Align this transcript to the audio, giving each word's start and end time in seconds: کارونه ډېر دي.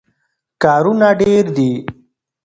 کارونه 0.63 1.09
ډېر 1.21 1.45
دي. 1.57 1.71